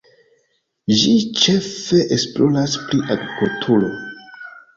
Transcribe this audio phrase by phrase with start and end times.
[1.01, 3.93] Ĝi ĉefe esploras pri agrikulturo.